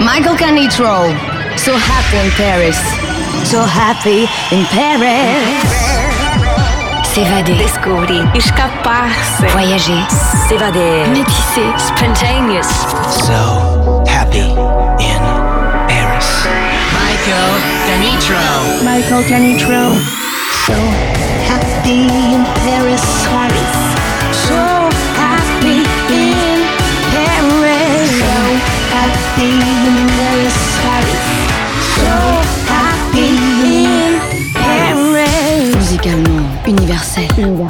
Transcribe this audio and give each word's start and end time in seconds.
Michael 0.00 0.36
Canitrot. 0.36 1.16
So 1.58 1.72
happy 1.74 2.18
in 2.20 2.30
Paris. 2.36 2.76
So 3.48 3.62
happy 3.62 4.28
in 4.52 4.64
Paris. 4.66 5.64
S'évader. 7.14 7.56
Descobrir. 7.56 8.24
Escapar-se. 8.34 9.46
Voyager. 9.52 10.04
S'évader. 10.48 11.06
Métisser. 11.08 11.72
Spontaneous. 11.78 12.68
So 13.24 14.04
happy 14.06 14.52
in 15.00 15.22
Paris. 15.88 16.28
Michael 16.92 17.52
Canitrot. 17.88 18.84
Michael 18.84 19.22
Canitrot. 19.24 19.96
So 20.66 20.74
happy 21.48 22.08
in 22.34 22.44
Paris. 22.66 23.24
Paris. 23.24 23.65
Happy 29.36 29.52
in 29.52 30.08
Paris. 30.16 30.56
Paris. 30.80 31.20
So 32.00 32.16
happy 32.72 33.36
in 33.68 34.12
Paris. 34.54 35.76
Musicalement 35.76 36.48
universel. 36.66 37.28
Universel, 37.36 37.44
universel, 37.44 37.65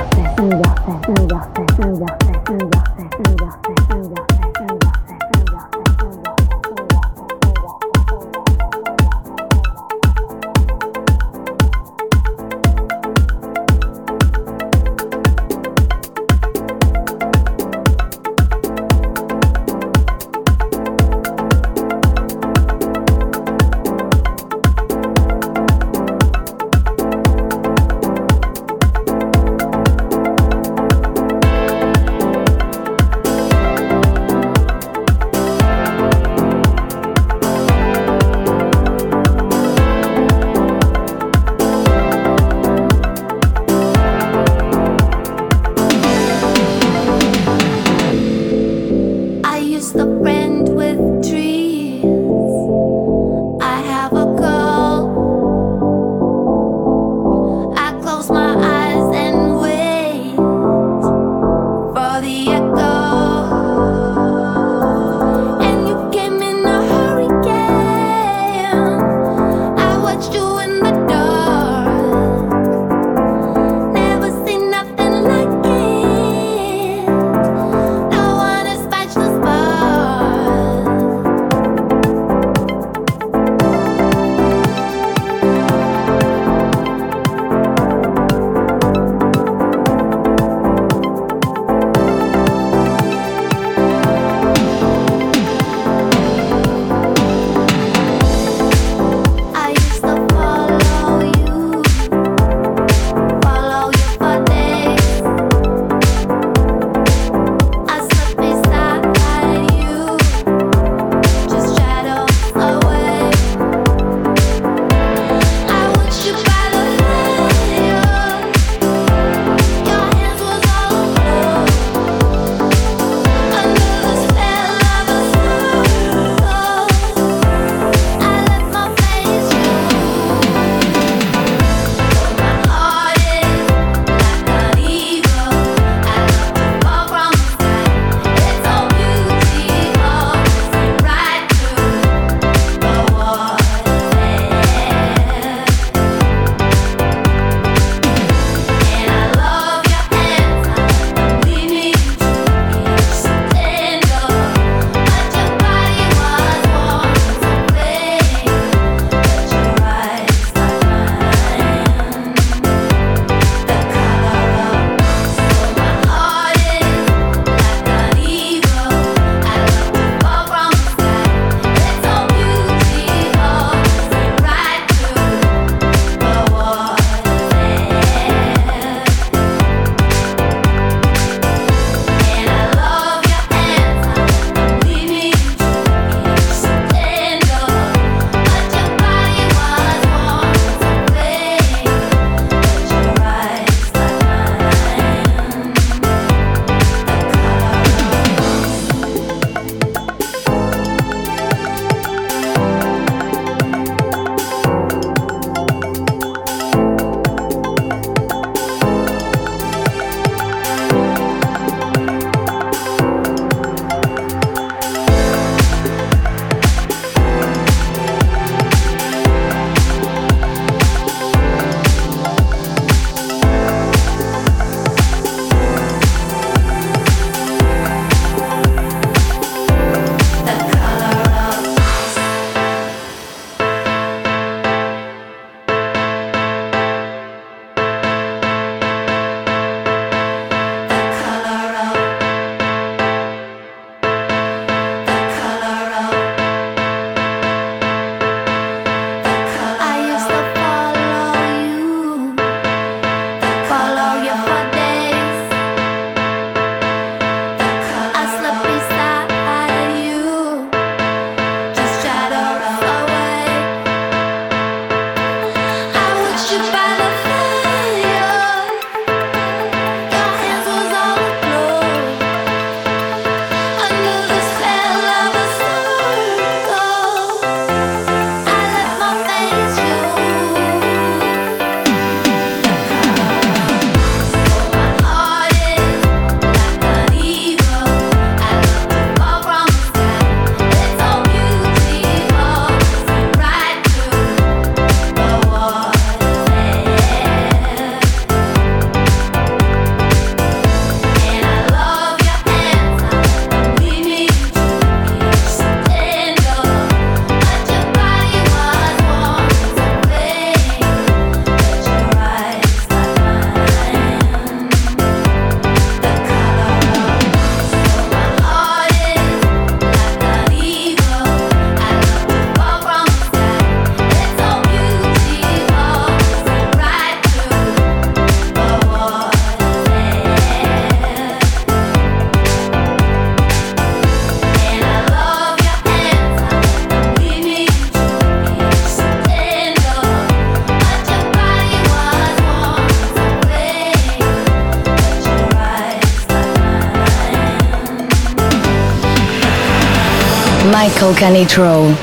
Michael 351.06 351.62
roll 351.62 351.94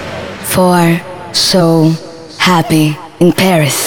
for 0.46 1.02
So 1.34 1.92
Happy 2.40 2.98
in 3.20 3.34
Paris. 3.34 3.83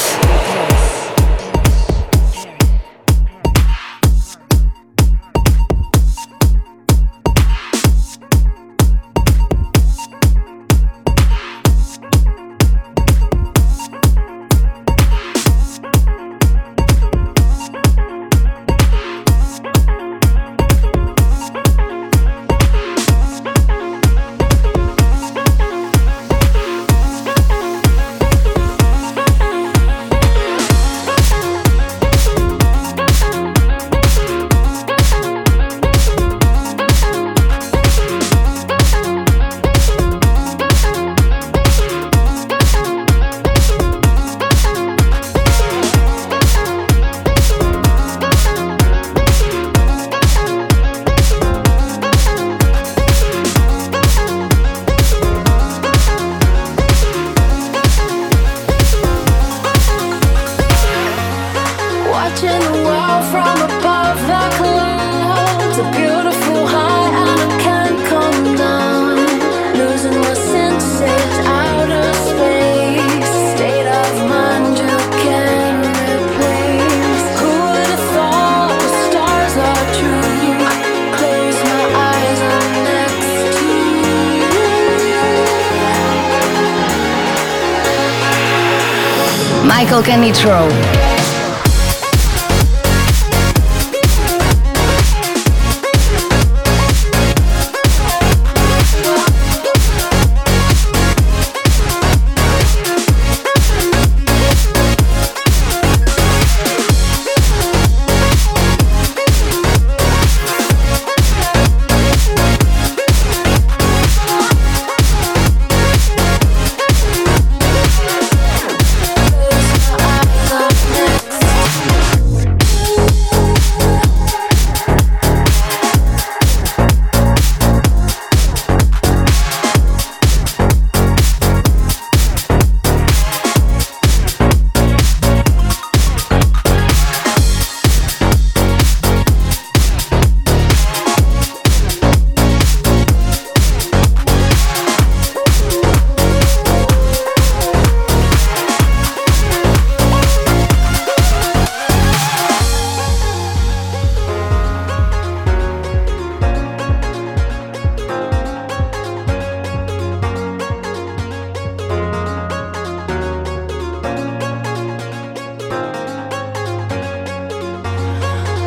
Michael 90.06 90.95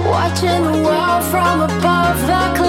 watching 0.10 0.64
the 0.64 0.82
world 0.84 1.24
from 1.26 1.62
above 1.62 2.28
the. 2.28 2.69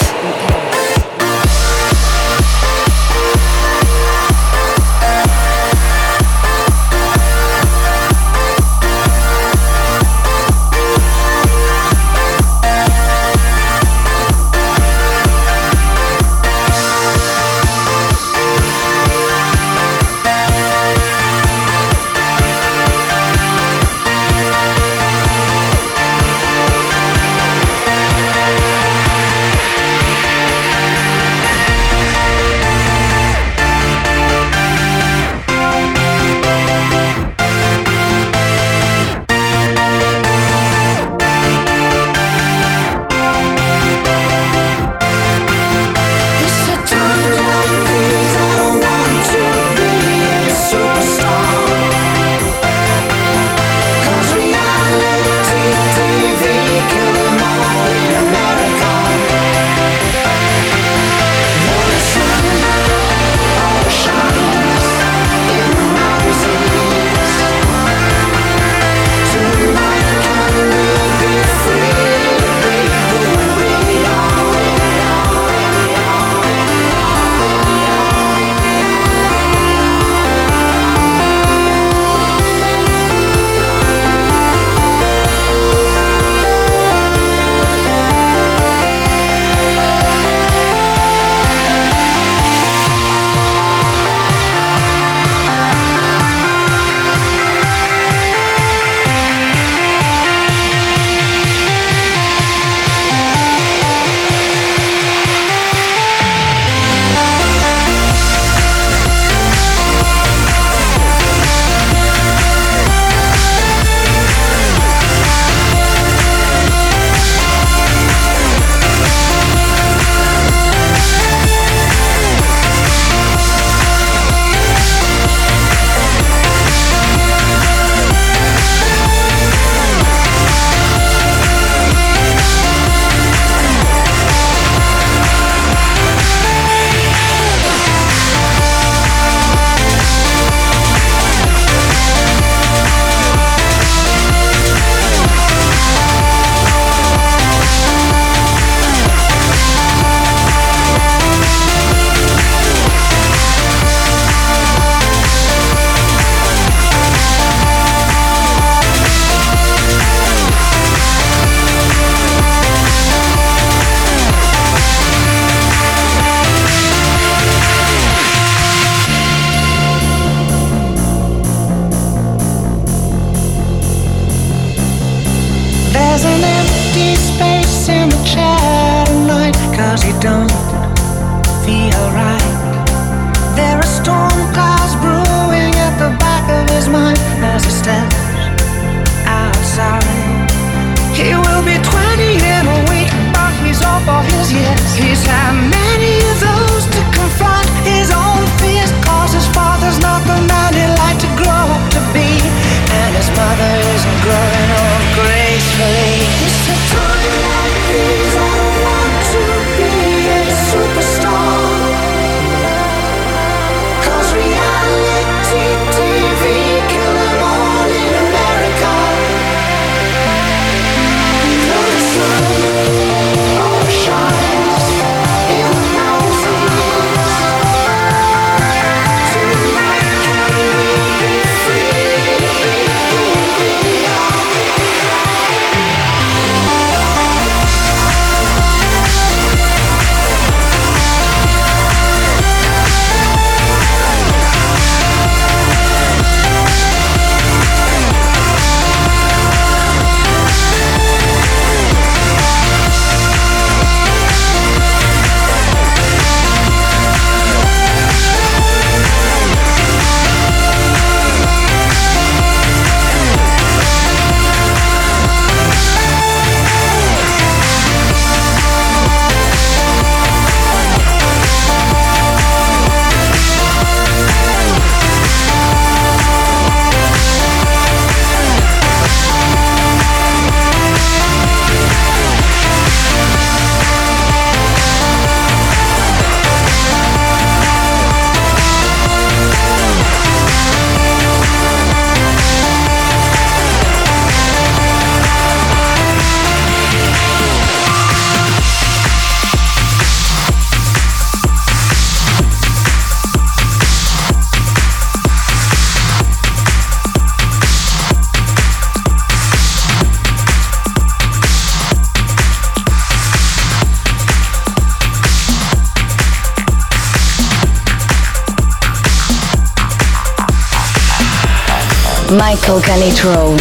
Michael 322.31 322.79
Canitrot 322.79 323.59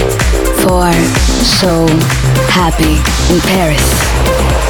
for 0.63 0.93
So 1.43 1.87
Happy 2.49 2.95
in 3.35 3.41
Paris. 3.41 4.70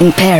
In 0.00 0.12
Paris. 0.12 0.39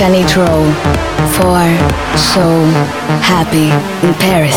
Canitrot 0.00 0.72
for 1.36 1.60
So 2.16 2.64
Happy 3.20 3.68
in 4.06 4.14
Paris. 4.14 4.56